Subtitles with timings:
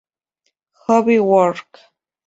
[0.87, 1.67] Hobby Work.